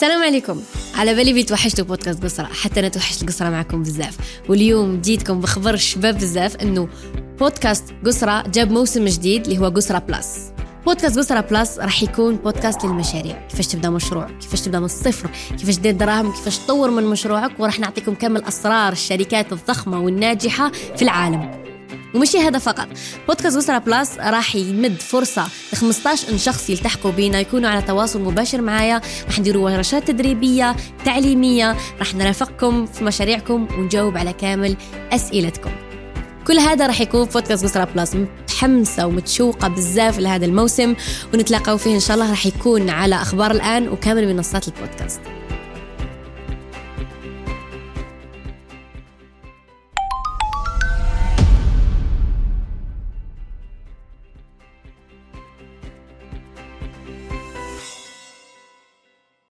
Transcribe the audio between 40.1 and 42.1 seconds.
لهذا الموسم. ونتلاقوا فيه إن